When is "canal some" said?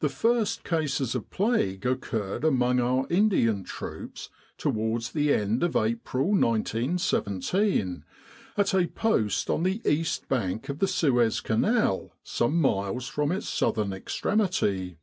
11.40-12.60